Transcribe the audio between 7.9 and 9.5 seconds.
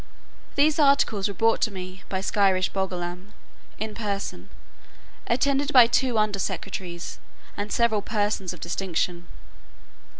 persons of distinction.